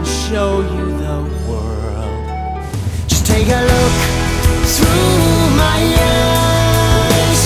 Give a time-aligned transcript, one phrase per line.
[0.00, 2.64] and show you the world.
[3.06, 3.92] Just take a look
[4.64, 7.40] through my eyes.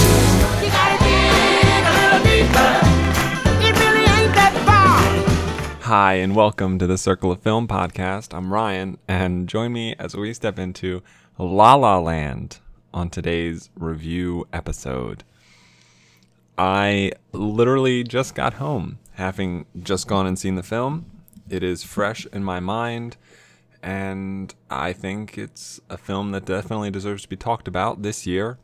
[0.63, 2.75] You gotta dig a little deeper.
[3.67, 5.83] It really ain't that far.
[5.83, 8.33] Hi, and welcome to the Circle of Film podcast.
[8.33, 11.03] I'm Ryan, and join me as we step into
[11.37, 12.61] La La Land
[12.93, 15.25] on today's review episode.
[16.57, 21.11] I literally just got home, having just gone and seen the film.
[21.49, 23.17] It is fresh in my mind,
[23.83, 28.59] and I think it's a film that definitely deserves to be talked about this year.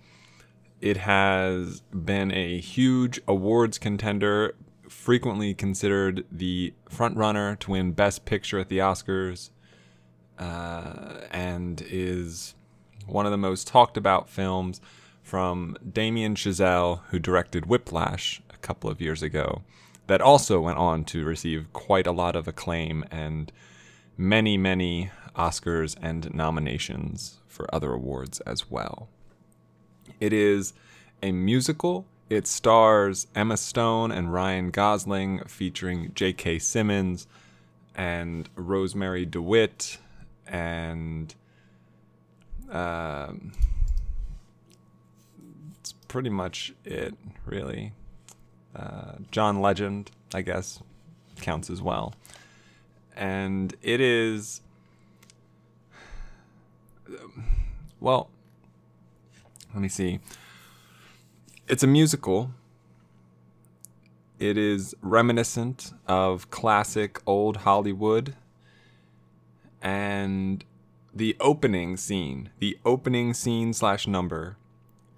[0.80, 4.54] It has been a huge awards contender,
[4.88, 9.50] frequently considered the frontrunner to win Best Picture at the Oscars,
[10.38, 12.54] uh, and is
[13.06, 14.80] one of the most talked about films
[15.22, 19.62] from Damien Chazelle, who directed Whiplash a couple of years ago,
[20.10, 23.52] that also went on to receive quite a lot of acclaim and
[24.18, 29.08] many, many Oscars and nominations for other awards as well.
[30.18, 30.72] It is
[31.22, 32.06] a musical.
[32.28, 36.58] It stars Emma Stone and Ryan Gosling, featuring J.K.
[36.58, 37.28] Simmons
[37.94, 39.98] and Rosemarie DeWitt
[40.44, 41.32] and
[42.68, 43.52] um,
[45.78, 47.14] it's pretty much it,
[47.46, 47.92] really.
[48.74, 50.80] Uh, John Legend, I guess,
[51.40, 52.14] counts as well.
[53.16, 54.60] And it is.
[57.98, 58.30] Well,
[59.74, 60.20] let me see.
[61.68, 62.52] It's a musical.
[64.38, 68.34] It is reminiscent of classic old Hollywood.
[69.82, 70.64] And
[71.14, 74.56] the opening scene, the opening scene slash number,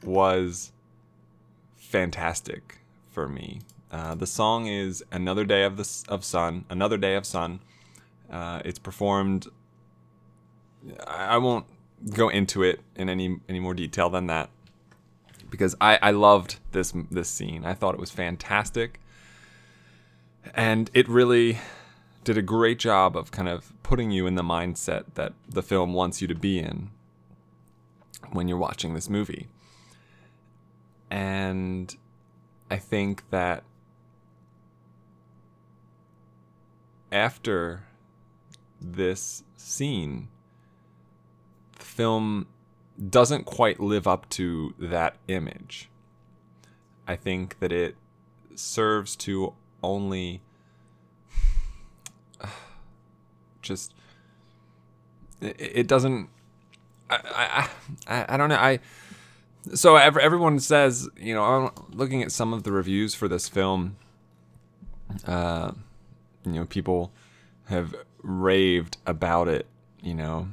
[0.03, 0.73] was
[1.77, 2.82] fantastic
[3.13, 3.61] for me.
[3.91, 7.61] Uh, the song is "Another Day of the of Sun," "Another Day of Sun."
[8.31, 9.49] Uh, it's performed.
[11.07, 11.67] I, I won't
[12.15, 14.49] go into it in any any more detail than that,
[15.51, 17.65] because I, I loved this this scene.
[17.65, 18.99] I thought it was fantastic,
[20.55, 21.59] and it really
[22.25, 25.93] did a great job of kind of putting you in the mindset that the film
[25.93, 26.91] wants you to be in
[28.31, 29.49] when you're watching this movie.
[31.11, 31.95] And
[32.73, 33.65] I think that
[37.13, 37.83] after
[38.81, 40.29] this scene,
[41.79, 42.47] the film
[43.11, 45.91] doesn't quite live up to that image.
[47.07, 47.95] I think that it
[48.55, 49.53] serves to
[49.83, 50.41] only
[53.61, 53.93] just
[55.43, 56.31] it, doesn't
[57.11, 57.69] I
[58.07, 58.81] I I don't know I
[59.75, 63.97] so everyone says you know I'm looking at some of the reviews for this film
[65.27, 65.73] uh
[66.45, 67.13] you know people
[67.67, 69.67] have raved about it
[70.03, 70.49] you know.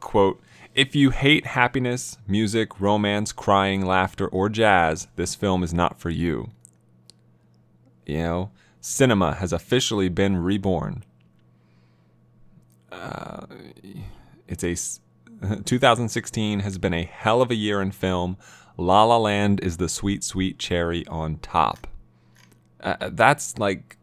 [0.00, 0.40] Quote
[0.74, 6.10] if you hate happiness music romance crying laughter or jazz this film is not for
[6.10, 6.50] you.
[8.06, 8.50] You know
[8.80, 11.04] cinema has officially been reborn.
[12.90, 13.46] Uh,
[14.48, 14.74] it's a
[15.64, 18.36] 2016 has been a hell of a year in film.
[18.76, 21.86] La La Land is the sweet, sweet cherry on top.
[22.80, 23.96] Uh, that's like,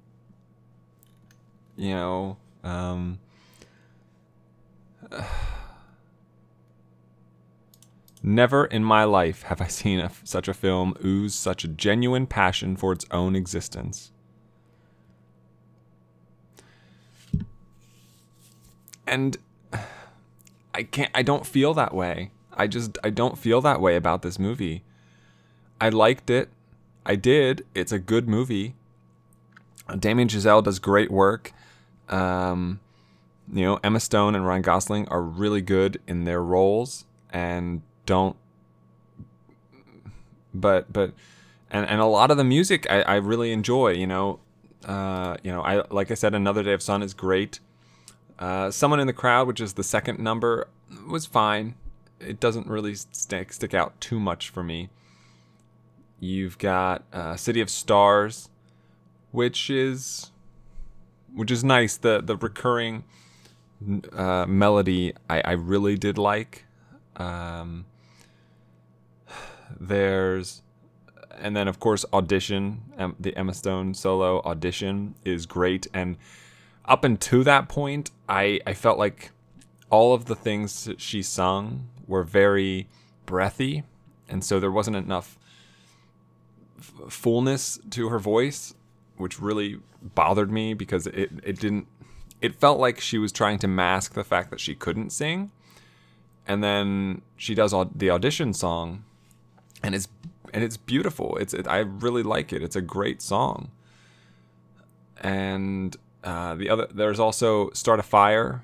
[1.76, 3.20] you know, um,
[8.24, 12.28] never in my life have I seen a, such a film ooze such a genuine
[12.28, 14.12] passion for its own existence.
[19.08, 19.38] and
[20.78, 22.30] I can't I don't feel that way.
[22.54, 24.84] I just I don't feel that way about this movie.
[25.82, 26.50] I liked it.
[27.04, 27.66] I did.
[27.74, 28.76] It's a good movie.
[29.98, 31.52] Damien Chazelle does great work.
[32.10, 32.80] Um,
[33.52, 38.36] you know, Emma Stone and Ryan Gosling are really good in their roles and don't
[40.54, 41.14] but but
[41.72, 44.40] and, and a lot of the music I, I really enjoy, you know.
[44.86, 47.60] Uh, you know, I like I said, Another Day of Sun is great.
[48.40, 50.68] Uh, Someone in the Crowd, which is the second number,
[51.08, 51.76] was fine.
[52.20, 54.90] It doesn't really stick stick out too much for me.
[56.20, 58.50] You've got uh, City of Stars,
[59.32, 60.32] which is
[61.34, 61.98] which is nice.
[61.98, 63.04] The the recurring
[64.14, 66.66] uh, melody I, I really did like.
[67.18, 67.86] Um,
[69.80, 70.62] there's
[71.38, 72.82] and then of course audition
[73.20, 76.18] the emma stone solo audition is great and
[76.88, 79.32] up until that point i i felt like
[79.90, 82.88] all of the things she sung were very
[83.26, 83.84] breathy
[84.30, 85.38] and so there wasn't enough
[86.78, 88.74] f- fullness to her voice
[89.18, 91.88] which really bothered me because it, it didn't
[92.42, 95.52] it felt like she was trying to mask the fact that she couldn't sing.
[96.46, 99.04] And then she does the audition song,
[99.84, 100.08] and it's
[100.54, 101.36] and it's beautiful.
[101.38, 102.64] It's it, I really like it.
[102.64, 103.72] It's a great song.
[105.20, 108.62] And uh, the other there's also "Start a Fire"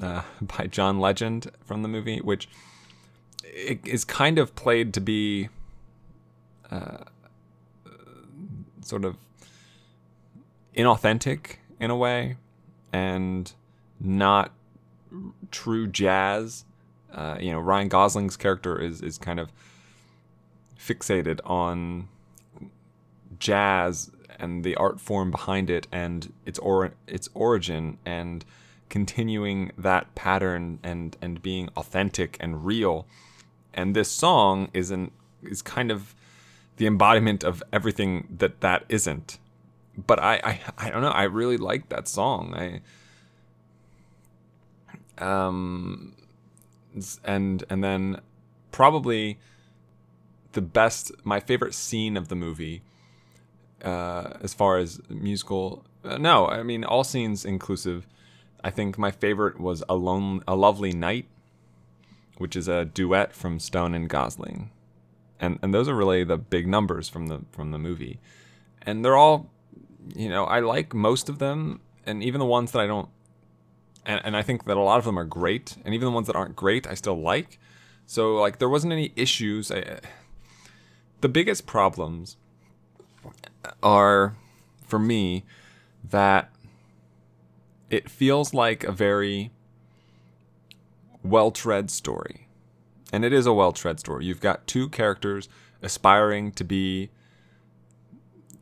[0.00, 2.48] uh, by John Legend from the movie, which
[3.44, 5.50] is kind of played to be
[6.70, 7.04] uh,
[8.80, 9.16] sort of
[10.74, 12.36] inauthentic in a way
[12.94, 13.52] and
[14.00, 14.52] not
[15.50, 16.64] true jazz.
[17.12, 19.52] Uh, you know, Ryan Gosling's character is is kind of
[20.78, 22.08] fixated on
[23.38, 24.10] jazz
[24.42, 28.44] and the art form behind it and its or its origin and
[28.90, 33.06] continuing that pattern and and being authentic and real.
[33.72, 35.12] And this song is an
[35.42, 36.14] is kind of
[36.76, 39.38] the embodiment of everything that that isn't.
[39.96, 41.10] But I, I, I don't know.
[41.10, 42.54] I really like that song.
[42.54, 42.80] I,
[45.18, 46.14] um,
[47.24, 48.20] and and then
[48.70, 49.38] probably
[50.52, 52.82] the best, my favorite scene of the movie,
[53.82, 55.84] uh, as far as musical.
[56.04, 58.06] Uh, no, I mean all scenes inclusive.
[58.64, 61.26] I think my favorite was a lone, a lovely night,
[62.38, 64.70] which is a duet from Stone and Gosling
[65.42, 68.20] and and those are really the big numbers from the from the movie,
[68.80, 69.50] and they're all,
[70.14, 73.08] you know, I like most of them, and even the ones that I don't,
[74.06, 76.28] and, and I think that a lot of them are great, and even the ones
[76.28, 77.58] that aren't great, I still like.
[78.06, 79.70] So like there wasn't any issues.
[79.70, 79.98] I,
[81.20, 82.36] the biggest problems
[83.82, 84.36] are
[84.86, 85.44] for me
[86.02, 86.50] that
[87.90, 89.50] it feels like a very
[91.22, 92.42] well tread story
[93.12, 94.24] and it is a well tread story.
[94.24, 95.48] You've got two characters
[95.82, 97.10] aspiring to be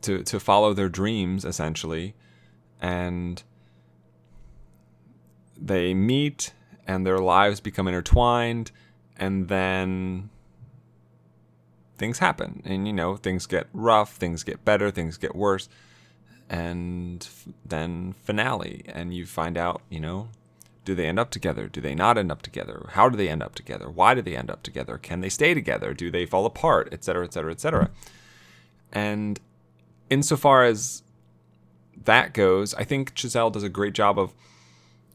[0.01, 2.13] to to follow their dreams essentially,
[2.81, 3.41] and
[5.59, 6.53] they meet
[6.85, 8.71] and their lives become intertwined,
[9.15, 10.29] and then
[12.01, 15.69] things happen, and you know things get rough, things get better, things get worse,
[16.49, 17.29] and
[17.63, 20.29] then finale, and you find out you know
[20.83, 21.67] do they end up together?
[21.67, 22.87] Do they not end up together?
[22.93, 23.87] How do they end up together?
[23.87, 24.97] Why do they end up together?
[24.97, 25.93] Can they stay together?
[25.93, 26.89] Do they fall apart?
[26.91, 27.23] Etc.
[27.23, 27.51] Etc.
[27.51, 27.91] Etc.
[28.91, 29.39] And
[30.09, 31.03] insofar as
[32.05, 34.33] that goes, I think Chazelle does a great job of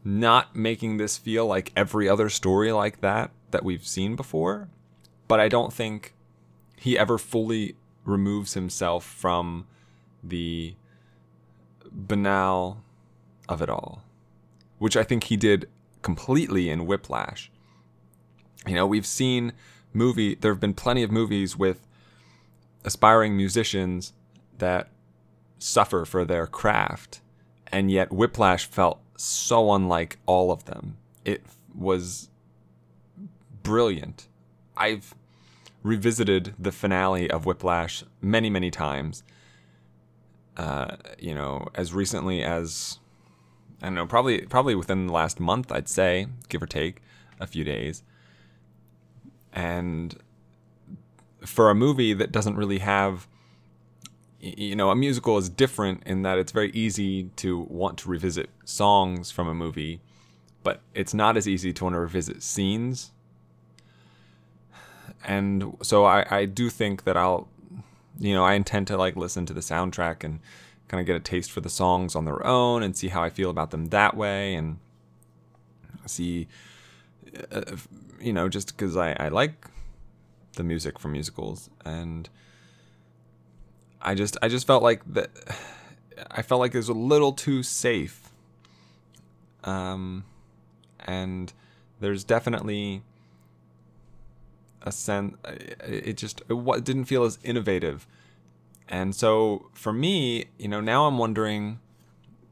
[0.04, 4.68] not making this feel like every other story like that that we've seen before.
[5.26, 6.14] But I don't think
[6.78, 9.66] he ever fully removes himself from
[10.22, 10.74] the
[11.90, 12.82] banal
[13.48, 14.02] of it all
[14.78, 15.68] which I think he did
[16.02, 17.50] completely in Whiplash.
[18.66, 19.52] You know, we've seen
[19.92, 21.86] movie there have been plenty of movies with
[22.84, 24.12] aspiring musicians
[24.58, 24.88] that
[25.58, 27.20] suffer for their craft,
[27.72, 30.98] and yet Whiplash felt so unlike all of them.
[31.24, 31.42] It
[31.74, 32.28] was
[33.62, 34.28] brilliant.
[34.76, 35.14] I've
[35.86, 39.22] revisited the finale of Whiplash many, many times.
[40.56, 42.98] Uh, you know, as recently as
[43.82, 47.02] I don't know, probably probably within the last month, I'd say, give or take
[47.38, 48.02] a few days.
[49.52, 50.18] And
[51.44, 53.28] for a movie that doesn't really have
[54.40, 58.50] you know, a musical is different in that it's very easy to want to revisit
[58.64, 60.00] songs from a movie,
[60.62, 63.12] but it's not as easy to want to revisit scenes.
[65.24, 67.48] And so I, I do think that I'll,
[68.18, 70.40] you know, I intend to like listen to the soundtrack and
[70.88, 73.30] kind of get a taste for the songs on their own and see how I
[73.30, 74.78] feel about them that way and
[76.06, 76.46] see,
[77.50, 77.62] uh,
[78.20, 79.66] you know, just because I, I like
[80.54, 82.28] the music from musicals and
[84.00, 85.30] I just I just felt like that
[86.30, 88.30] I felt like it was a little too safe.
[89.64, 90.24] Um,
[91.00, 91.52] and
[92.00, 93.02] there's definitely
[94.86, 95.36] a sense
[95.84, 98.06] it just it didn't feel as innovative
[98.88, 101.80] and so for me, you know, now I'm wondering,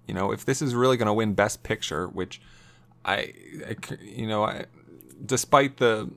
[0.07, 2.41] you know, if this is really going to win Best Picture, which
[3.05, 3.33] I,
[3.69, 4.67] I you know, I,
[5.25, 6.11] despite the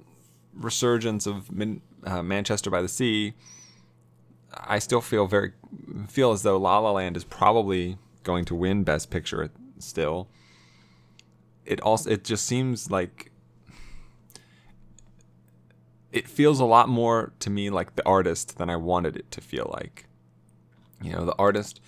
[0.53, 3.33] resurgence of Min, uh, Manchester by the Sea,
[4.53, 5.51] I still feel very
[6.07, 10.29] feel as though La La Land is probably going to win Best Picture still.
[11.63, 13.31] It also it just seems like
[16.11, 19.41] it feels a lot more to me like the artist than I wanted it to
[19.41, 20.05] feel like.
[21.01, 21.79] You know the artist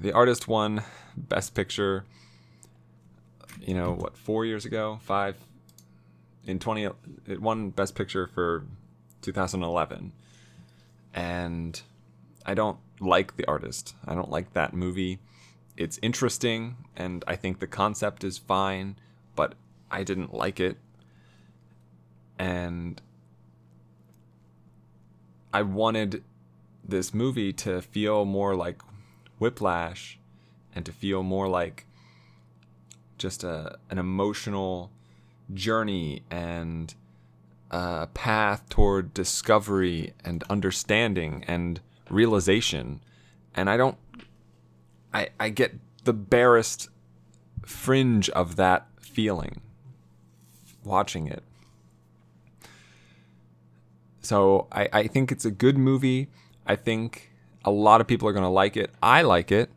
[0.00, 0.82] the artist won
[1.16, 2.04] best picture
[3.60, 4.98] you know what four years ago?
[5.02, 5.36] Five?
[6.46, 6.88] In 20
[7.26, 8.66] it won best picture for
[9.22, 10.12] 2011
[11.14, 11.80] and
[12.44, 13.94] i don't like the artist.
[14.06, 15.18] I don't like that movie.
[15.76, 18.96] It's interesting and I think the concept is fine,
[19.34, 19.54] but
[19.90, 20.78] I didn't like it.
[22.38, 23.00] And
[25.52, 26.24] I wanted
[26.86, 28.82] this movie to feel more like
[29.38, 30.18] Whiplash
[30.74, 31.86] and to feel more like
[33.18, 34.90] just a an emotional
[35.52, 36.94] journey and
[37.70, 43.00] a path toward discovery and understanding and realization.
[43.54, 43.96] And I don't
[45.12, 45.74] I I get
[46.04, 46.88] the barest
[47.64, 49.60] fringe of that feeling
[50.84, 51.42] watching it.
[54.24, 56.28] So I, I think it's a good movie.
[56.66, 57.30] I think
[57.64, 58.90] a lot of people are going to like it.
[59.02, 59.70] I like it.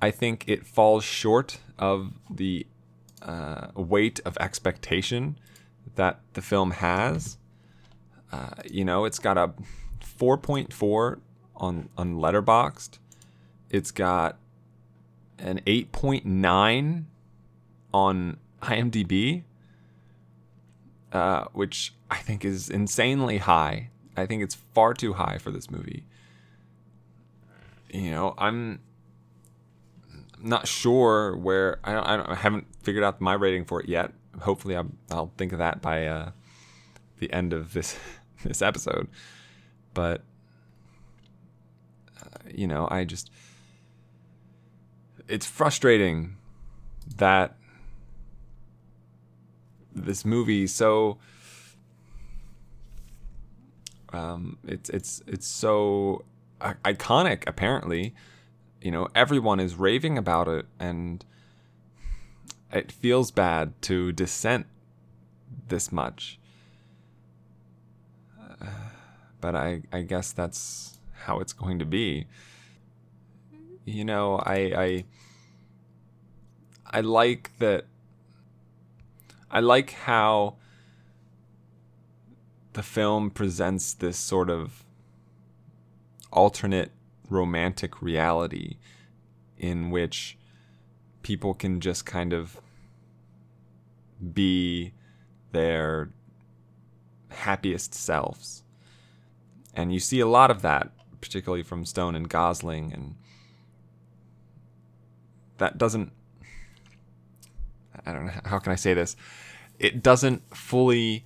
[0.00, 2.66] I think it falls short of the
[3.22, 5.38] uh, weight of expectation
[5.96, 7.38] that the film has.
[8.30, 9.52] Uh, you know, it's got a
[10.18, 11.20] 4.4
[11.56, 12.98] on on Letterboxd.
[13.70, 14.38] It's got
[15.38, 17.04] an 8.9
[17.92, 19.42] on IMDb,
[21.14, 23.90] uh, which I think is insanely high.
[24.16, 26.04] I think it's far too high for this movie.
[27.90, 28.80] You know, I'm
[30.42, 33.88] not sure where I don't, I, don't, I haven't figured out my rating for it
[33.88, 34.12] yet.
[34.40, 36.30] Hopefully, I'll, I'll think of that by uh,
[37.18, 37.96] the end of this
[38.44, 39.08] this episode.
[39.94, 40.22] But
[42.20, 43.30] uh, you know, I just
[45.28, 46.36] it's frustrating
[47.16, 47.56] that
[49.94, 51.18] this movie so
[54.14, 56.24] um, it's it's it's so
[56.60, 58.14] iconic apparently.
[58.80, 61.24] You know everyone is raving about it and
[62.72, 64.66] it feels bad to dissent
[65.68, 66.38] this much.
[68.40, 68.66] Uh,
[69.40, 72.26] but i i guess that's how it's going to be.
[73.84, 75.04] You know i i
[76.86, 77.86] i like that
[79.54, 80.56] i like how
[82.74, 84.84] the film presents this sort of
[86.30, 86.90] alternate
[87.30, 88.76] romantic reality
[89.56, 90.36] in which
[91.22, 92.60] people can just kind of
[94.32, 94.92] be
[95.52, 96.10] their
[97.30, 98.62] happiest selves.
[99.74, 103.16] And you see a lot of that, particularly from Stone and Gosling, and
[105.58, 106.12] that doesn't.
[108.06, 109.16] I don't know, how can I say this?
[109.78, 111.24] It doesn't fully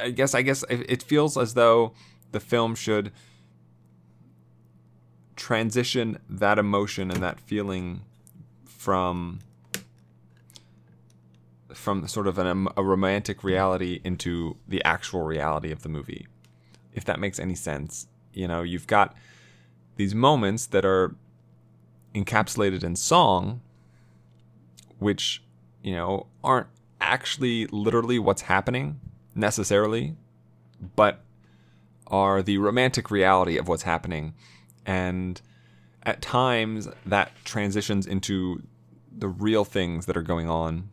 [0.00, 1.94] I guess I guess it feels as though
[2.32, 3.12] the film should
[5.36, 8.02] transition that emotion and that feeling
[8.64, 9.40] from
[11.72, 16.26] from sort of an, um, a romantic reality into the actual reality of the movie
[16.92, 19.16] if that makes any sense you know you've got
[19.96, 21.14] these moments that are
[22.14, 23.60] encapsulated in song
[24.98, 25.42] which
[25.82, 26.68] you know aren't
[27.00, 28.98] actually literally what's happening
[29.34, 30.16] necessarily,
[30.96, 31.20] but
[32.06, 34.34] are the romantic reality of what's happening.
[34.86, 35.40] And
[36.02, 38.62] at times that transitions into
[39.16, 40.90] the real things that are going on,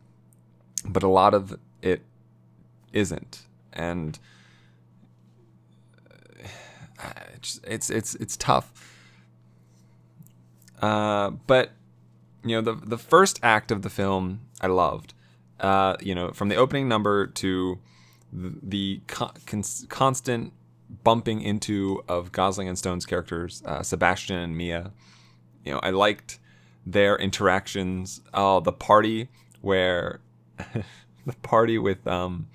[0.84, 2.02] but a lot of it
[2.92, 3.42] isn't.
[3.72, 4.18] And
[7.34, 8.91] it's it's it's, it's tough.
[10.82, 11.70] Uh, but
[12.44, 15.14] you know the the first act of the film I loved.
[15.60, 17.78] Uh, you know, from the opening number to
[18.32, 19.34] the con-
[19.88, 20.52] constant
[21.04, 24.92] bumping into of Gosling and Stone's characters, uh, Sebastian and Mia.
[25.64, 26.40] You know, I liked
[26.84, 28.20] their interactions.
[28.34, 29.28] Oh, the party
[29.60, 30.20] where
[31.26, 32.48] the party with um,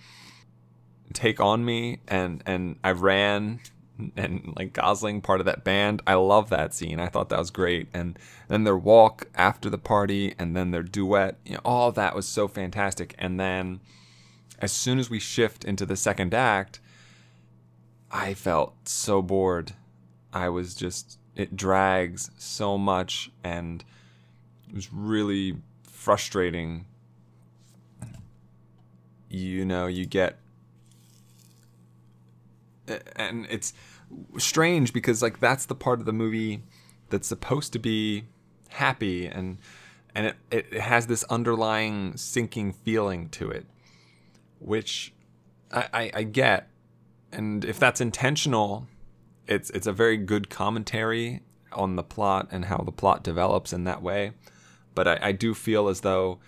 [1.14, 3.62] Take on Me and and I ran
[4.16, 6.02] and like Gosling part of that band.
[6.06, 7.00] I love that scene.
[7.00, 7.88] I thought that was great.
[7.94, 11.38] And then their walk after the party and then their duet.
[11.46, 13.16] You know, all that was so fantastic.
[13.18, 13.80] And then
[14.60, 16.80] as soon as we shift into the second act,
[18.12, 19.74] I felt so bored.
[20.32, 23.84] I was just, it drags so much and
[24.70, 26.86] it was really frustrating.
[29.30, 30.38] You know, you get,
[33.16, 33.74] and it's
[34.38, 36.64] strange because, like, that's the part of the movie
[37.10, 38.26] that's supposed to be
[38.70, 39.58] happy and
[40.14, 43.66] and it, it has this underlying sinking feeling to it
[44.60, 45.14] which
[45.72, 46.70] I, I, I get,
[47.32, 48.88] and if that's intentional,
[49.48, 51.42] it's it's a very good commentary
[51.72, 54.32] on the plot and how the plot develops in that way.
[54.96, 56.40] But I, I do feel as though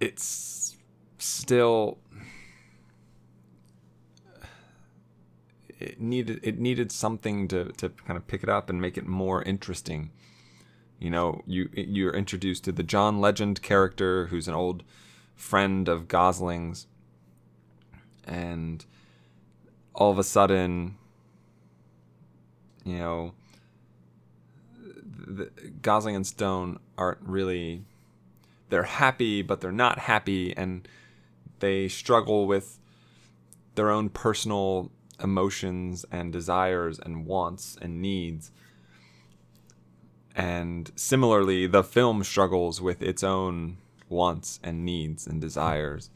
[0.00, 0.76] it's
[1.18, 1.98] still
[5.78, 9.06] it needed it needed something to to kind of pick it up and make it
[9.06, 10.10] more interesting.
[10.98, 14.82] You know, you you're introduced to the John Legend character, who's an old
[15.34, 16.86] friend of Gosling's,
[18.24, 18.84] and
[19.94, 20.96] all of a sudden,
[22.84, 23.34] you know,
[25.26, 25.50] the,
[25.82, 27.84] Gosling and Stone aren't really.
[28.68, 30.88] They're happy, but they're not happy, and
[31.60, 32.78] they struggle with
[33.76, 34.90] their own personal
[35.22, 38.50] emotions and desires and wants and needs.
[40.34, 46.10] And similarly, the film struggles with its own wants and needs and desires.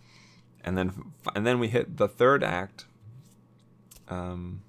[0.62, 2.84] And then, and then we hit the third act.
[4.08, 4.62] Um,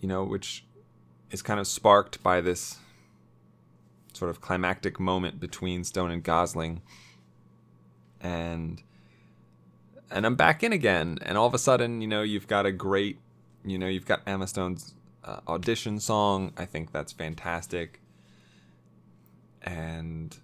[0.00, 0.64] you know, which
[1.30, 2.78] is kind of sparked by this
[4.12, 6.82] sort of climactic moment between Stone and Gosling.
[8.20, 8.82] And
[10.10, 11.18] and I'm back in again.
[11.22, 13.18] And all of a sudden, you know, you've got a great,
[13.64, 14.94] you know, you've got Emma Stone's
[15.24, 16.52] uh, audition song.
[16.56, 18.00] I think that's fantastic.
[19.62, 20.36] And,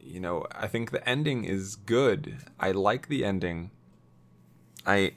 [0.00, 2.38] you know, I think the ending is good.
[2.58, 3.70] I like the ending.
[4.86, 5.12] I,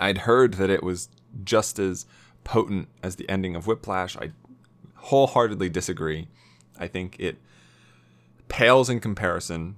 [0.00, 1.08] I'd heard that it was
[1.44, 2.06] just as
[2.44, 4.16] potent as the ending of Whiplash.
[4.16, 4.32] I
[4.96, 6.28] wholeheartedly disagree.
[6.78, 7.38] I think it
[8.48, 9.76] pales in comparison,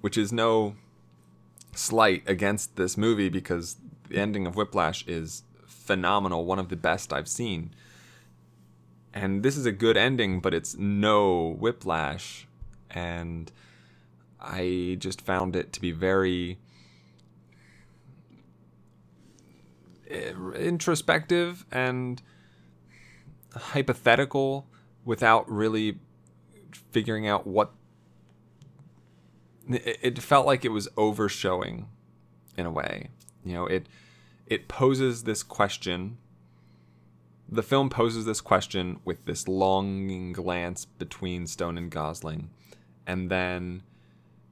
[0.00, 0.74] which is no
[1.74, 3.76] slight against this movie because
[4.08, 7.72] the ending of Whiplash is phenomenal, one of the best I've seen.
[9.14, 12.46] And this is a good ending, but it's no Whiplash.
[12.90, 13.50] And
[14.40, 16.58] I just found it to be very
[20.10, 22.22] eh, introspective and
[23.54, 24.66] hypothetical
[25.04, 25.98] without really
[26.90, 27.72] figuring out what
[29.68, 31.88] it, felt like it was overshowing
[32.56, 33.10] in a way.
[33.44, 33.86] You know, it
[34.46, 36.18] it poses this question.
[37.48, 42.50] The film poses this question with this longing glance between Stone and Gosling,
[43.06, 43.82] and then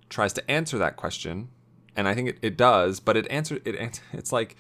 [0.09, 1.49] tries to answer that question.
[1.97, 4.01] And I think it, it does, but it answer it.
[4.13, 4.57] It's like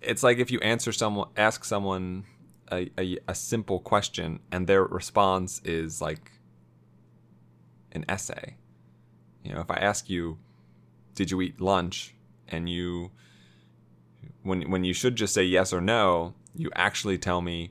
[0.00, 2.24] it's like if you answer someone, ask someone
[2.70, 6.30] a, a, a simple question, and their response is like
[7.92, 8.56] an essay
[9.44, 10.38] you know, if I ask you,
[11.14, 12.14] did you eat lunch?
[12.48, 13.10] And you,
[14.42, 17.70] when, when you should just say yes or no, you actually tell me,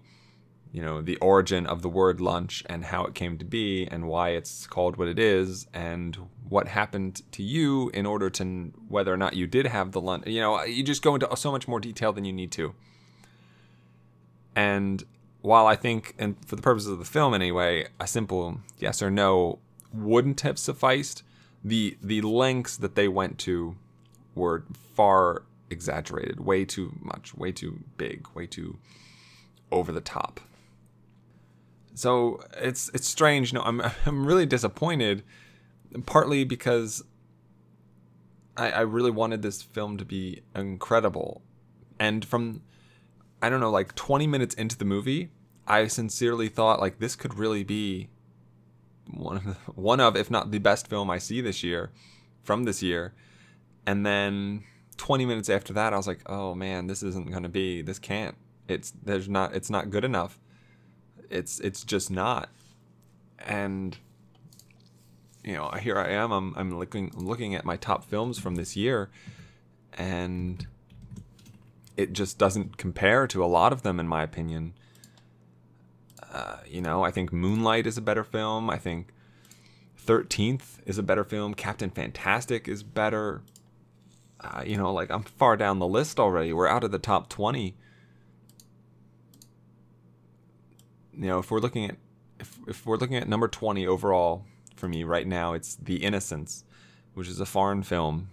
[0.71, 4.07] you know, the origin of the word lunch and how it came to be and
[4.07, 9.13] why it's called what it is and what happened to you in order to whether
[9.13, 10.25] or not you did have the lunch.
[10.27, 12.73] You know, you just go into so much more detail than you need to.
[14.55, 15.03] And
[15.41, 19.11] while I think, and for the purposes of the film anyway, a simple yes or
[19.11, 19.59] no
[19.93, 21.23] wouldn't have sufficed,
[21.63, 23.75] the the lengths that they went to
[24.35, 24.63] were
[24.95, 28.77] far exaggerated, way too much, way too big, way too
[29.71, 30.39] over the top.
[31.95, 33.53] So it's it's strange.
[33.53, 35.23] No, I'm I'm really disappointed,
[36.05, 37.03] partly because
[38.57, 41.41] I, I really wanted this film to be incredible,
[41.99, 42.61] and from
[43.41, 45.29] I don't know, like 20 minutes into the movie,
[45.67, 48.09] I sincerely thought like this could really be
[49.11, 51.91] one of, the, one of, if not the best film I see this year,
[52.43, 53.13] from this year.
[53.85, 54.63] And then
[54.97, 57.81] 20 minutes after that, I was like, oh man, this isn't gonna be.
[57.81, 58.35] This can't.
[58.67, 59.53] It's there's not.
[59.53, 60.39] It's not good enough.
[61.29, 62.49] It's it's just not.
[63.39, 63.97] And
[65.43, 66.31] you know, here I am.
[66.31, 69.09] I'm I'm looking looking at my top films from this year,
[69.93, 70.65] and
[71.97, 74.73] it just doesn't compare to a lot of them, in my opinion.
[76.33, 78.69] Uh, you know, I think Moonlight is a better film.
[78.69, 79.13] I think
[80.03, 81.53] 13th is a better film.
[81.53, 83.43] Captain Fantastic is better.
[84.41, 86.51] Uh, you know, like I'm far down the list already.
[86.51, 87.75] We're out of the top 20.
[91.15, 91.97] You know, if we're looking at
[92.39, 94.43] if, if we're looking at number 20 overall
[94.75, 96.65] for me right now, it's The Innocents,
[97.13, 98.29] which is a foreign film.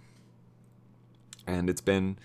[1.45, 2.17] And it's been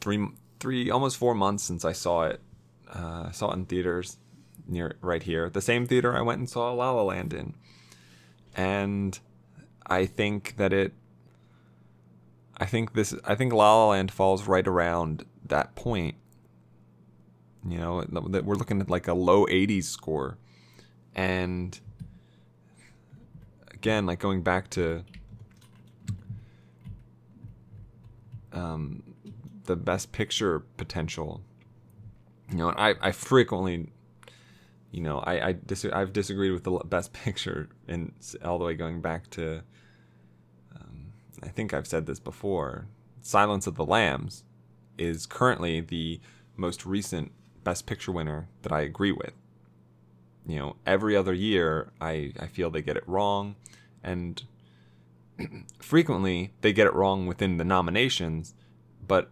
[0.00, 0.26] three
[0.58, 2.40] three almost 4 months since I saw it.
[2.88, 4.16] Uh, I saw it in theaters
[4.66, 7.54] near right here, the same theater I went and saw La La Land in,
[8.54, 9.18] and
[9.86, 10.92] I think that it.
[12.58, 13.14] I think this.
[13.24, 16.16] I think La La Land falls right around that point.
[17.68, 20.38] You know that we're looking at like a low 80s score,
[21.14, 21.78] and
[23.72, 25.04] again, like going back to
[28.52, 29.02] um,
[29.64, 31.40] the best picture potential.
[32.50, 33.90] You know, I, I frequently
[34.92, 38.12] you know, I, I dis- I've disagreed with the best picture and
[38.44, 39.62] all the way going back to,
[40.76, 42.86] um, I think I've said this before,
[43.22, 44.44] Silence of the Lambs,
[44.98, 46.20] is currently the
[46.56, 47.32] most recent
[47.64, 49.32] Best Picture winner that I agree with.
[50.46, 53.56] You know, every other year, I, I feel they get it wrong,
[54.02, 54.42] and
[55.78, 58.54] frequently they get it wrong within the nominations,
[59.06, 59.30] but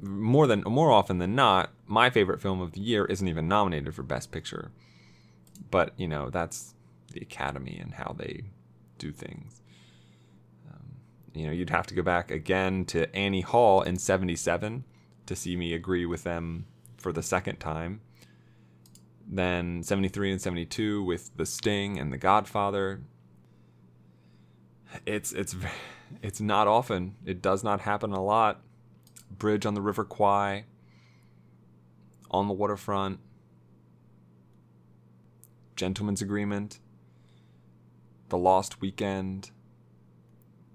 [0.00, 3.94] more than more often than not, my favorite film of the year isn't even nominated
[3.94, 4.70] for Best Picture.
[5.70, 6.74] But you know, that's
[7.12, 8.44] the Academy and how they
[8.98, 9.62] do things.
[10.70, 10.96] Um,
[11.34, 14.84] you know, you'd have to go back again to Annie Hall in '77
[15.26, 18.00] to see me agree with them for the second time.
[19.26, 23.02] Then 73 and 72 with The Sting and The Godfather.
[25.06, 25.56] It's it's
[26.22, 27.16] it's not often.
[27.24, 28.60] It does not happen a lot.
[29.30, 30.64] Bridge on the River Kwai.
[32.30, 33.20] On the Waterfront.
[35.76, 36.78] Gentleman's Agreement.
[38.28, 39.50] The Lost Weekend.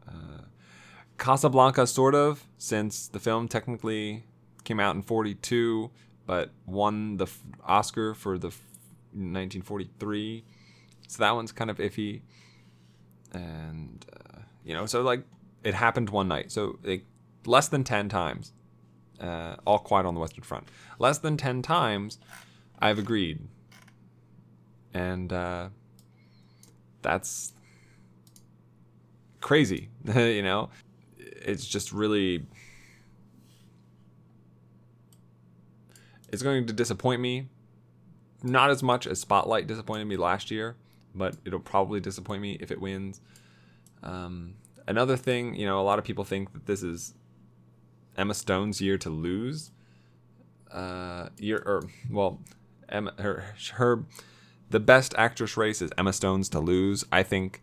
[0.07, 0.43] Uh,
[1.17, 4.23] Casablanca, sort of, since the film technically
[4.63, 5.89] came out in 42,
[6.25, 8.61] but won the f- Oscar for the f-
[9.13, 10.43] 1943.
[11.07, 12.21] So that one's kind of iffy.
[13.33, 15.23] And, uh, you know, so like
[15.63, 16.51] it happened one night.
[16.51, 17.05] So like
[17.45, 18.53] less than 10 times.
[19.19, 20.67] Uh, all quiet on the Western Front.
[20.99, 22.19] Less than 10 times
[22.79, 23.39] I've agreed.
[24.97, 25.69] And uh,
[27.03, 27.53] that's
[29.41, 30.69] crazy, you know?
[31.17, 32.47] It's just really.
[36.29, 37.47] It's going to disappoint me.
[38.41, 40.75] Not as much as Spotlight disappointed me last year,
[41.13, 43.21] but it'll probably disappoint me if it wins.
[44.03, 44.55] Um,
[44.87, 47.13] another thing, you know, a lot of people think that this is
[48.17, 49.71] Emma Stone's year to lose.
[50.71, 52.41] Uh, year or well,
[52.89, 54.03] Emma her her
[54.69, 57.05] the best actress race is Emma Stone's to lose.
[57.11, 57.61] I think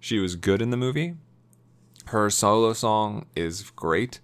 [0.00, 1.14] she was good in the movie.
[2.06, 4.20] Her solo song is great.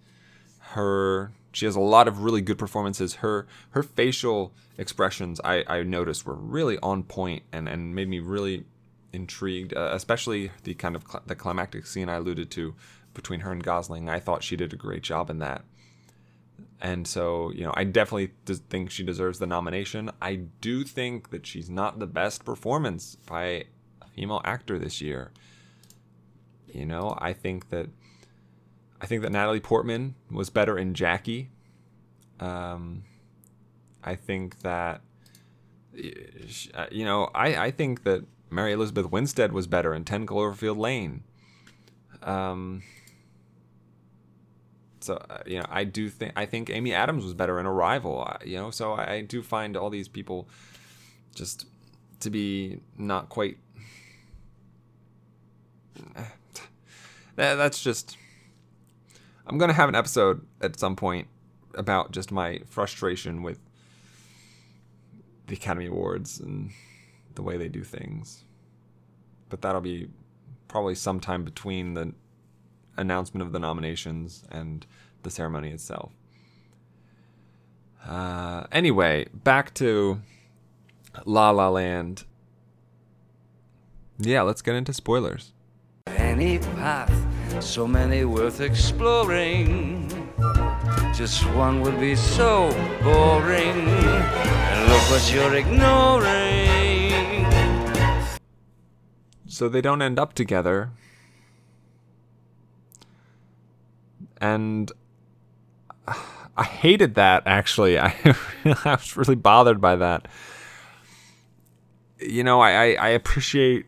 [0.59, 3.17] Her she has a lot of really good performances.
[3.17, 8.21] Her her facial expressions I, I noticed were really on point and, and made me
[8.21, 8.65] really
[9.13, 12.75] intrigued, uh, especially the kind of cl- the climactic scene I alluded to
[13.15, 14.09] between her and Gosling.
[14.09, 15.65] I thought she did a great job in that.
[16.81, 18.33] And so, you know, I definitely
[18.71, 20.11] think she deserves the nomination.
[20.21, 23.45] I do think that she's not the best performance by
[24.01, 25.33] a female actor this year.
[26.73, 27.89] You know, I think that
[29.01, 31.51] I think that Natalie Portman was better in Jackie.
[32.39, 33.05] Um,
[34.05, 35.03] I think that
[36.75, 40.77] uh, you know, I I think that Mary Elizabeth Winstead was better in 10 Cloverfield
[40.77, 41.25] Lane.
[42.23, 42.83] Um,
[45.01, 48.25] so uh, you know, I do think I think Amy Adams was better in Arrival.
[48.27, 50.49] Uh, you know, so I, I do find all these people
[51.35, 51.67] just
[52.21, 53.59] to be not quite.
[57.37, 58.19] That, that's just.
[59.47, 61.29] I'm gonna have an episode at some point
[61.75, 63.59] about just my frustration with
[65.47, 66.71] the Academy Awards and
[67.37, 68.45] the way they do things.
[69.49, 70.09] But that'll be
[70.69, 72.13] probably sometime between the
[73.01, 74.87] announcement of the nominations and
[75.23, 76.13] the ceremony itself.
[78.07, 80.21] Uh, anyway, back to
[81.25, 82.25] La La Land.
[84.19, 85.53] Yeah, let's get into spoilers.
[86.07, 87.13] Any path,
[87.63, 90.09] so many worth exploring.
[91.15, 92.71] Just one would be so
[93.03, 93.89] boring.
[93.89, 96.81] And look what you're ignoring.
[99.47, 100.91] So they don't end up together.
[104.41, 104.91] And
[106.57, 107.99] I hated that actually.
[107.99, 108.15] I,
[108.85, 110.29] I was really bothered by that.
[112.19, 113.87] You know, I, I, I appreciate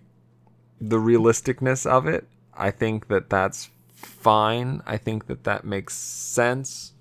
[0.81, 2.27] the realisticness of it.
[2.55, 4.83] I think that that's fine.
[4.87, 6.93] I think that that makes sense.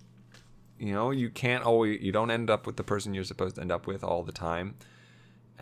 [0.78, 3.62] You know, you can't always, you don't end up with the person you're supposed to
[3.62, 4.76] end up with all the time.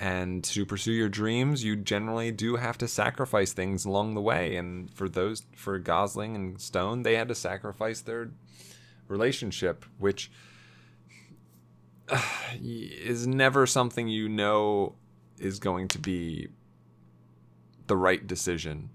[0.01, 4.55] And to pursue your dreams, you generally do have to sacrifice things along the way.
[4.55, 8.31] And for those, for Gosling and Stone, they had to sacrifice their
[9.09, 10.31] relationship, which
[12.61, 14.95] is never something you know
[15.37, 16.47] is going to be
[17.87, 18.91] the right decision.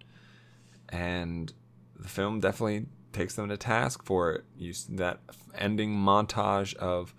[0.89, 1.53] And
[1.99, 4.45] the film definitely takes them to task for it.
[4.57, 5.21] You that
[5.55, 7.15] ending montage of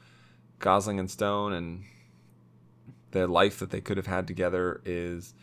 [0.57, 1.83] Gosling and Stone and
[3.15, 5.34] the life that they could have had together is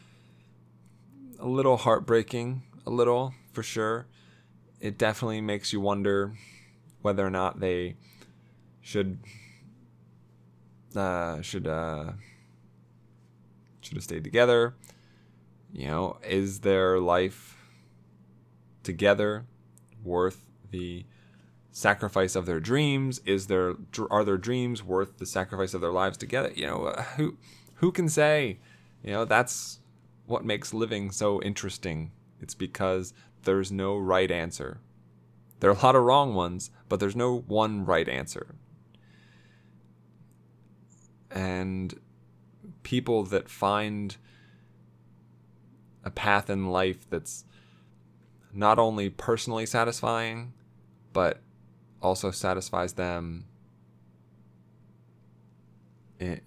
[1.39, 4.07] a little heartbreaking, a little for sure.
[4.79, 6.35] It definitely makes you wonder
[7.01, 7.97] whether or not they
[8.83, 9.21] should
[10.95, 12.13] uh, should uh,
[13.81, 14.75] should have stayed together.
[15.73, 17.57] You know, is their life
[18.83, 19.47] together
[20.05, 21.07] worth the
[21.71, 23.23] sacrifice of their dreams?
[23.25, 23.77] Is their
[24.11, 26.53] are their dreams worth the sacrifice of their lives together?
[26.55, 27.39] You know, uh, who
[27.83, 28.61] who can say?
[29.03, 29.81] You know, that's
[30.27, 32.13] what makes living so interesting.
[32.41, 34.79] It's because there's no right answer.
[35.59, 38.55] There are a lot of wrong ones, but there's no one right answer.
[41.31, 41.99] And
[42.85, 44.17] people that find
[46.05, 47.45] a path in life that's
[48.53, 50.53] not only personally satisfying,
[51.13, 51.41] but
[52.01, 53.47] also satisfies them
[56.23, 56.41] in,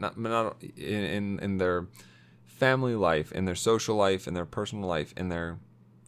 [0.00, 1.86] not, not in, in their
[2.44, 5.58] family life, in their social life, in their personal life, in their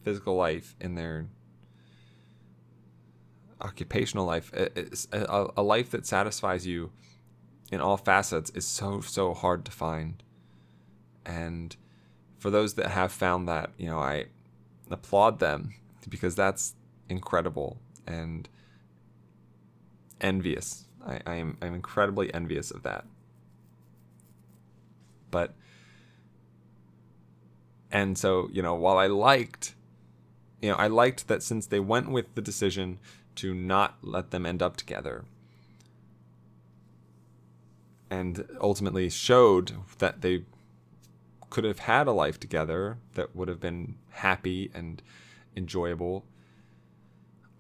[0.03, 1.27] physical life, in their
[3.61, 4.53] occupational life.
[4.53, 6.91] A, a life that satisfies you
[7.73, 10.23] in all facets is so, so hard to find.
[11.25, 11.75] And
[12.39, 14.27] for those that have found that, you know, I
[14.91, 15.75] applaud them
[16.09, 16.75] because that's
[17.09, 18.49] incredible and
[20.21, 20.87] envious.
[21.07, 23.07] I, I am I'm incredibly envious of that.
[25.35, 25.53] But
[27.91, 29.75] and so, you know, while I liked
[30.63, 33.01] you know, I liked that since they went with the decision
[33.35, 35.25] to not let them end up together
[38.09, 40.45] and ultimately showed that they
[41.51, 45.03] could have had a life together that would have been happy and
[45.57, 46.25] enjoyable.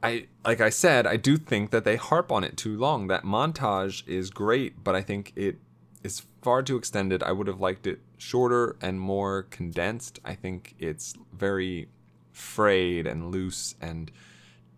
[0.00, 3.08] I like I said, I do think that they harp on it too long.
[3.08, 5.58] That montage is great, but I think it
[6.04, 7.22] is far too extended.
[7.22, 10.20] I would have liked it shorter and more condensed.
[10.24, 11.88] I think it's very
[12.30, 14.10] frayed and loose and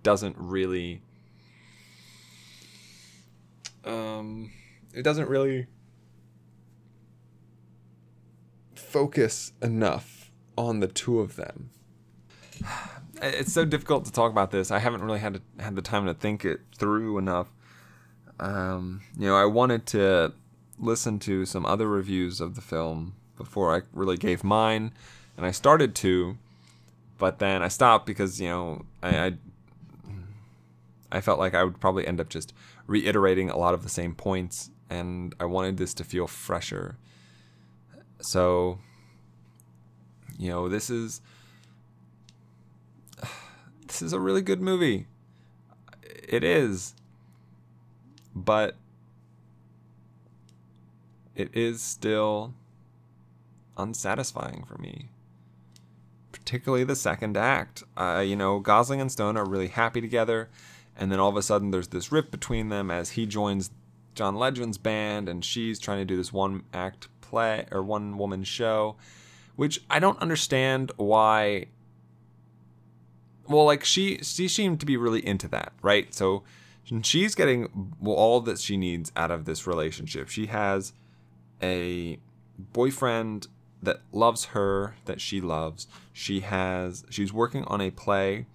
[0.03, 1.01] doesn't really
[3.85, 4.53] um
[4.95, 5.67] it doesn't really
[8.75, 11.71] focus enough on the two of them.
[13.23, 14.71] It's so difficult to talk about this.
[14.71, 17.51] I haven't really had to, had the time to think it through enough.
[18.39, 20.35] Um, you know, I wanted to
[20.79, 24.93] listen to some other reviews of the film before I really gave mine,
[25.37, 26.39] and I started to,
[27.19, 29.33] but then I stopped because you know I, I
[31.13, 32.53] I felt like I would probably end up just
[32.87, 36.97] reiterating a lot of the same points, and I wanted this to feel fresher.
[38.21, 38.79] So,
[40.39, 41.21] you know, this is
[43.87, 45.07] this is a really good movie.
[46.03, 46.95] It is.
[48.35, 48.77] But
[51.37, 52.55] it is still
[53.77, 55.11] unsatisfying for me.
[56.33, 57.85] Particularly the second act.
[57.97, 60.49] Uh, you know, Gosling and Stone are really happy together,
[60.97, 63.71] and then all of a sudden there's this rift between them as he joins
[64.15, 68.45] John Legend's band, and she's trying to do this one act play or one woman
[68.45, 68.97] show,
[69.57, 71.67] which I don't understand why.
[73.47, 76.13] Well, like she she seemed to be really into that, right?
[76.15, 76.45] So
[77.03, 80.29] she's getting all that she needs out of this relationship.
[80.29, 80.93] She has
[81.63, 82.19] a
[82.59, 83.49] boyfriend
[83.83, 85.87] that loves her, that she loves.
[86.13, 88.47] She has she's working on a play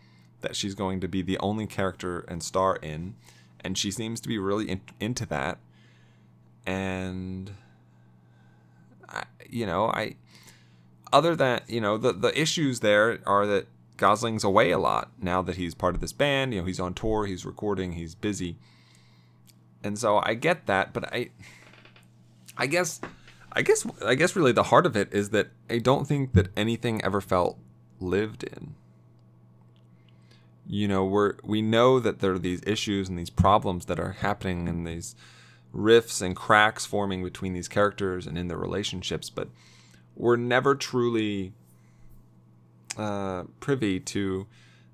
[0.42, 3.16] that she's going to be the only character and star in,
[3.62, 5.60] and she seems to be really in, into that.
[6.66, 7.52] And
[9.08, 10.16] I, you know, I
[11.14, 15.42] other than you know the the issues there are that Gosling's away a lot now
[15.44, 16.54] that he's part of this band.
[16.54, 18.58] You know, he's on tour, he's recording, he's busy,
[19.84, 20.94] and so I get that.
[20.94, 21.30] But I,
[22.62, 23.02] I guess,
[23.52, 26.50] I guess, I guess, really the heart of it is that I don't think that
[26.56, 27.58] anything ever felt
[28.00, 28.76] lived in.
[30.68, 34.12] You know, we're we know that there are these issues and these problems that are
[34.12, 35.16] happening and these
[35.74, 39.50] rifts and cracks forming between these characters and in their relationships, but
[40.16, 41.54] we're never truly
[42.96, 44.46] uh, privy to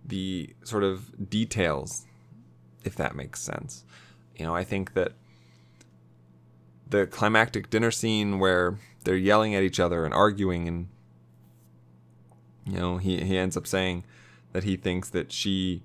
[0.05, 2.05] the sort of details,
[2.85, 3.83] if that makes sense.
[4.37, 5.11] You know, I think that
[6.89, 10.87] the climactic dinner scene where they're yelling at each other and arguing, and
[12.65, 14.03] you know, he he ends up saying
[14.53, 15.83] that he thinks that she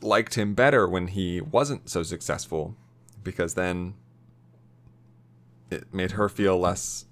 [0.00, 2.76] liked him better when he wasn't so successful
[3.22, 3.94] because then
[5.70, 7.06] it made her feel less.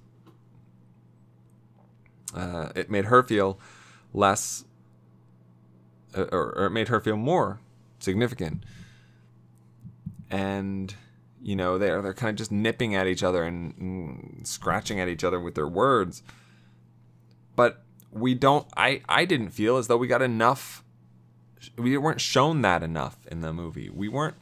[2.34, 3.58] Uh, it made her feel
[4.12, 4.64] less,
[6.16, 7.60] uh, or, or it made her feel more
[7.98, 8.64] significant.
[10.30, 10.94] And
[11.42, 15.08] you know they're they're kind of just nipping at each other and, and scratching at
[15.08, 16.22] each other with their words.
[17.56, 18.66] But we don't.
[18.76, 20.84] I I didn't feel as though we got enough.
[21.76, 23.90] We weren't shown that enough in the movie.
[23.90, 24.36] We weren't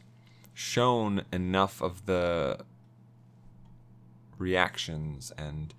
[0.53, 2.59] shown enough of the
[4.37, 5.73] reactions and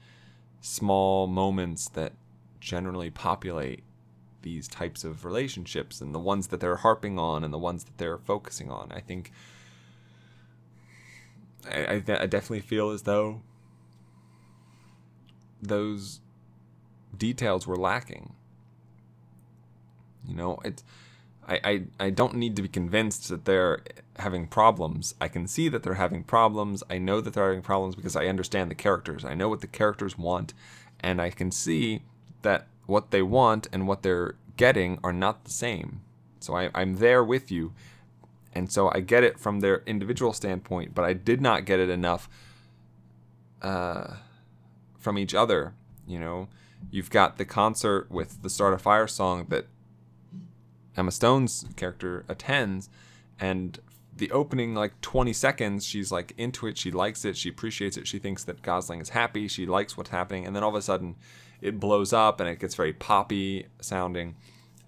[0.60, 2.12] small moments that
[2.60, 3.82] generally populate
[4.42, 7.98] these types of relationships and the ones that they're harping on and the ones that
[7.98, 8.90] they're focusing on.
[8.92, 9.32] I think
[11.68, 13.42] I, I, I definitely feel as though
[15.60, 16.20] those
[17.16, 18.34] details were lacking.
[20.26, 20.82] You know, it.
[21.48, 23.80] I, I, I don't need to be convinced that they're
[24.18, 25.14] having problems.
[25.20, 26.84] I can see that they're having problems.
[26.88, 29.24] I know that they're having problems because I understand the characters.
[29.24, 30.54] I know what the characters want,
[31.00, 32.02] and I can see
[32.42, 36.02] that what they want and what they're getting are not the same.
[36.40, 37.72] So I, I'm there with you.
[38.52, 41.88] And so I get it from their individual standpoint, but I did not get it
[41.88, 42.28] enough
[43.62, 44.14] uh,
[44.98, 45.74] from each other.
[46.06, 46.48] You know,
[46.90, 49.66] you've got the concert with the Start a Fire song that
[50.96, 52.90] Emma Stone's character attends,
[53.38, 53.78] and
[54.16, 58.06] the opening like 20 seconds, she's like into it, she likes it, she appreciates it,
[58.06, 60.82] she thinks that Gosling is happy, she likes what's happening, and then all of a
[60.82, 61.16] sudden
[61.60, 64.36] it blows up and it gets very poppy sounding.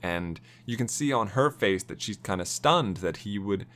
[0.02, 3.66] And you can see on her face that she's kind of stunned that he would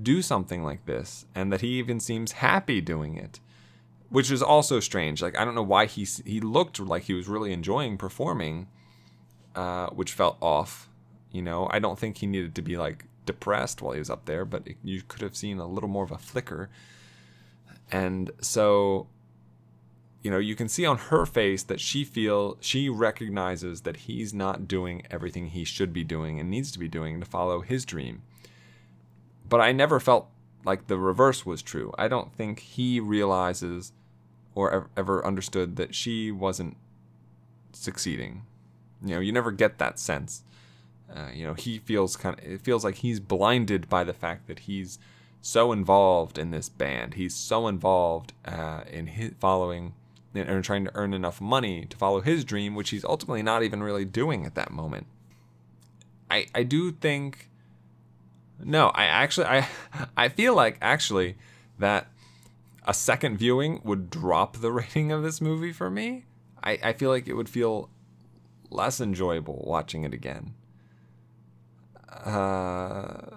[0.00, 3.40] do something like this and that he even seems happy doing it
[4.08, 5.22] which is also strange.
[5.22, 8.68] Like I don't know why he he looked like he was really enjoying performing,
[9.54, 10.88] uh, which felt off.
[11.30, 14.26] You know, I don't think he needed to be like depressed while he was up
[14.26, 16.70] there, but it, you could have seen a little more of a flicker.
[17.90, 19.08] And so,
[20.26, 24.34] you know, you can see on her face that she feel she recognizes that he's
[24.34, 27.84] not doing everything he should be doing and needs to be doing to follow his
[27.84, 28.22] dream.
[29.48, 30.26] But I never felt
[30.64, 31.94] like the reverse was true.
[31.96, 33.92] I don't think he realizes
[34.56, 36.76] or ever understood that she wasn't
[37.72, 38.42] succeeding.
[39.04, 40.42] You know, you never get that sense.
[41.08, 44.48] Uh, you know, he feels kind of, it feels like he's blinded by the fact
[44.48, 44.98] that he's
[45.40, 47.14] so involved in this band.
[47.14, 49.94] He's so involved uh, in his following
[50.36, 53.82] and trying to earn enough money to follow his dream, which he's ultimately not even
[53.82, 55.06] really doing at that moment.
[56.30, 57.50] I, I do think
[58.64, 59.68] no, I actually I
[60.16, 61.36] I feel like actually
[61.78, 62.08] that
[62.84, 66.24] a second viewing would drop the rating of this movie for me.
[66.62, 67.90] I, I feel like it would feel
[68.70, 70.54] less enjoyable watching it again.
[72.08, 73.36] Uh,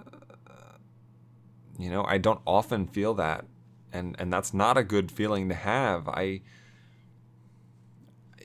[1.78, 3.44] you know, I don't often feel that,
[3.92, 6.08] and and that's not a good feeling to have.
[6.08, 6.40] I,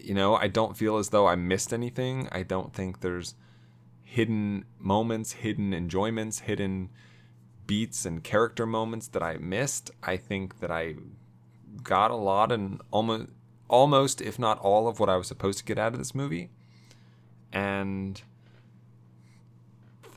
[0.05, 2.29] you know, I don't feel as though I missed anything.
[2.31, 3.35] I don't think there's
[4.03, 6.89] hidden moments, hidden enjoyments, hidden
[7.67, 9.91] beats and character moments that I missed.
[10.03, 10.95] I think that I
[11.83, 13.27] got a lot and almost
[13.67, 16.51] almost if not all of what I was supposed to get out of this movie.
[17.51, 18.21] And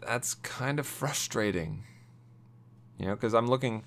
[0.07, 1.85] that's kind of frustrating.
[2.99, 3.85] You know, cuz I'm looking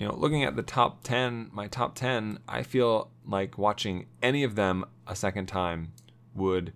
[0.00, 4.44] you know, looking at the top 10, my top 10, I feel like watching any
[4.44, 5.92] of them a second time
[6.34, 6.72] would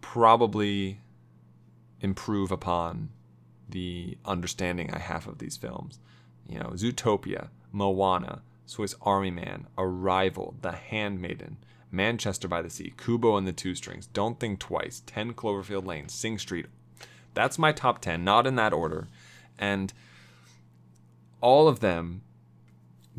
[0.00, 1.00] probably
[2.00, 3.08] improve upon
[3.68, 5.98] the understanding I have of these films.
[6.48, 11.56] You know, Zootopia, Moana, Swiss Army Man, Arrival, The Handmaiden,
[11.90, 16.08] Manchester by the Sea, Kubo and the Two Strings, Don't Think Twice, 10 Cloverfield Lane,
[16.08, 16.66] Sing Street.
[17.34, 19.08] That's my top 10, not in that order.
[19.58, 19.92] And
[21.44, 22.22] all of them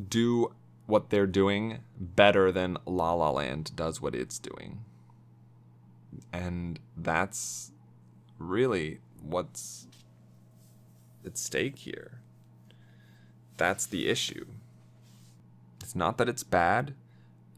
[0.10, 0.52] do
[0.88, 4.84] what they're doing better than La La Land does what it's doing.
[6.34, 7.72] And that's
[8.40, 9.88] really what's
[11.24, 12.20] at stake here.
[13.58, 14.46] That's the issue.
[15.80, 16.96] It's not that it's bad.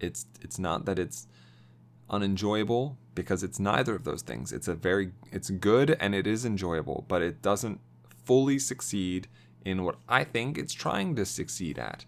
[0.01, 1.27] It's it's not that it's
[2.09, 4.51] unenjoyable because it's neither of those things.
[4.51, 7.79] It's a very it's good and it is enjoyable, but it doesn't
[8.25, 9.29] fully succeed
[9.67, 12.05] in what I think it's trying to succeed at.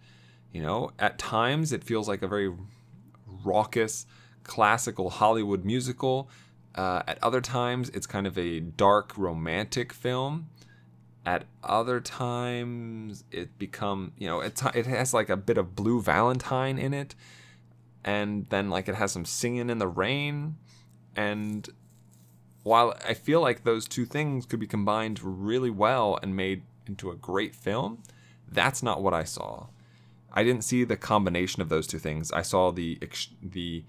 [0.51, 2.51] You know, at times it feels like a very
[3.43, 4.05] raucous
[4.43, 6.29] classical Hollywood musical
[6.75, 10.49] uh, at other times, it's kind of a dark romantic film.
[11.25, 16.01] At other times, it become you know it it has like a bit of Blue
[16.01, 17.15] Valentine in it,
[18.03, 20.55] and then like it has some singing in the rain,
[21.15, 21.67] and
[22.63, 27.11] while I feel like those two things could be combined really well and made into
[27.11, 28.03] a great film,
[28.51, 29.67] that's not what I saw.
[30.33, 32.31] I didn't see the combination of those two things.
[32.31, 32.99] I saw the
[33.41, 33.83] the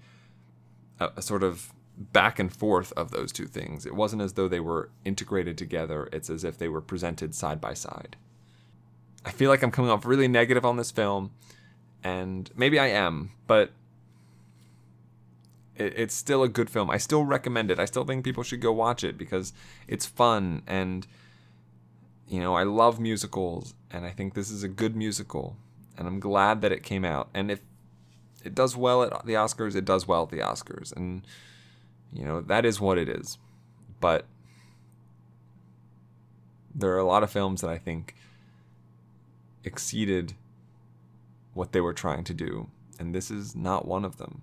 [0.99, 3.85] uh, sort of back and forth of those two things.
[3.85, 7.59] It wasn't as though they were integrated together, it's as if they were presented side
[7.59, 8.15] by side.
[9.25, 11.31] I feel like I'm coming off really negative on this film,
[12.03, 13.71] and maybe I am, but
[15.75, 16.89] it, it's still a good film.
[16.89, 17.79] I still recommend it.
[17.79, 19.53] I still think people should go watch it because
[19.87, 21.05] it's fun and
[22.31, 25.57] you know, I love musicals and I think this is a good musical
[25.97, 27.29] and I'm glad that it came out.
[27.33, 27.59] And if
[28.43, 30.95] it does well at the Oscars, it does well at the Oscars.
[30.95, 31.27] And
[32.13, 33.37] you know, that is what it is.
[33.99, 34.25] but
[36.73, 38.15] there are a lot of films that I think
[39.65, 40.33] exceeded
[41.53, 44.41] what they were trying to do, and this is not one of them.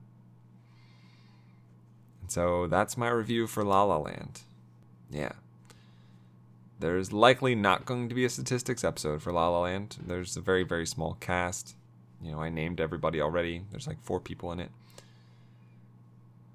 [2.21, 4.43] And so that's my review for La La Land.
[5.11, 5.33] Yeah.
[6.81, 9.97] There's likely not going to be a statistics episode for La La Land.
[10.07, 11.75] There's a very, very small cast.
[12.23, 13.63] You know, I named everybody already.
[13.71, 14.71] There's like four people in it.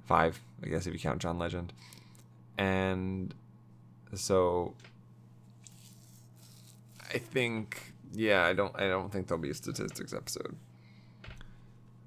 [0.05, 1.74] Five, I guess, if you count John Legend.
[2.57, 3.34] And
[4.13, 4.76] so
[7.13, 10.55] I think yeah, I don't I don't think there'll be a statistics episode.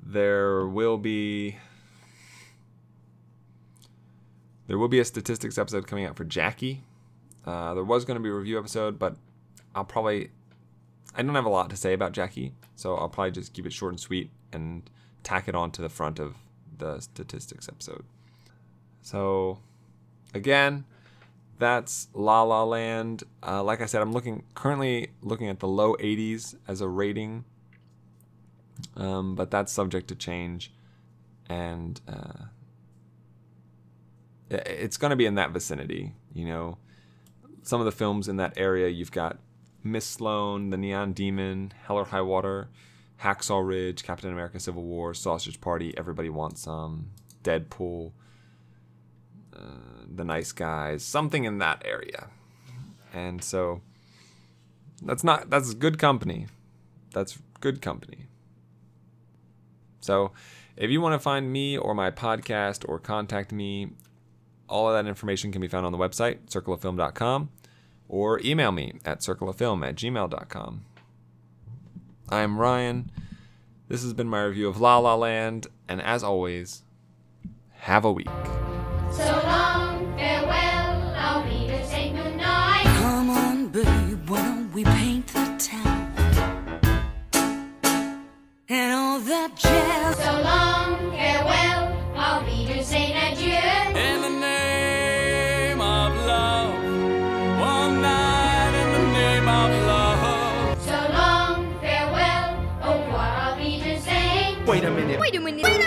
[0.02, 1.58] There will be
[4.66, 6.82] there will be a statistics episode coming out for Jackie.
[7.46, 9.16] Uh, there was going to be a review episode, but
[9.74, 10.30] I'll probably
[11.14, 13.72] I don't have a lot to say about Jackie, so I'll probably just keep it
[13.72, 14.88] short and sweet and
[15.22, 16.36] tack it on to the front of
[16.76, 18.04] the statistics episode.
[19.00, 19.60] So
[20.34, 20.84] again,
[21.58, 23.22] that's La La Land.
[23.46, 27.44] Uh, like I said, I'm looking currently looking at the low 80s as a rating,
[28.96, 30.72] um, but that's subject to change,
[31.48, 32.44] and uh,
[34.50, 36.12] it's going to be in that vicinity.
[36.34, 36.78] You know,
[37.66, 39.38] some of the films in that area, you've got
[39.82, 42.68] Miss Sloane, The Neon Demon, Hell or High Water,
[43.22, 47.10] Hacksaw Ridge, Captain America: Civil War, Sausage Party, Everybody Wants Some,
[47.42, 48.12] Deadpool
[49.56, 49.60] uh,
[50.14, 52.28] the nice guys, something in that area.
[53.14, 53.80] And so
[55.02, 56.46] that's not that's good company.
[57.12, 58.26] That's good company.
[60.00, 60.32] So
[60.76, 63.92] if you want to find me or my podcast or contact me,
[64.68, 67.50] all of that information can be found on the website, circleoffilm.com,
[68.08, 70.84] or email me at circleoffilm at gmail.com.
[72.28, 73.10] I'm Ryan.
[73.88, 76.82] This has been my review of La La Land, and as always,
[77.72, 78.28] have a week.
[79.12, 82.84] So long, farewell, I'll be to say goodnight.
[82.84, 86.12] Come on, babe, why don't we paint the town?
[88.68, 90.16] And all that jazz.
[90.16, 90.95] So long,
[105.26, 105.85] Wait a minute.